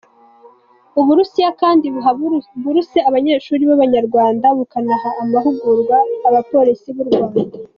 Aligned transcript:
U 0.99 1.01
Burusiya 1.07 1.49
kandi 1.61 1.85
buha 1.93 2.11
buruse 2.63 2.99
abanyeshuri 3.09 3.61
b’Abanyarwanda 3.69 4.47
bukanaha 4.57 5.09
amahugurwa 5.21 5.97
abapolisi 6.27 6.89
b’u 6.95 7.05
Rwanda. 7.09 7.39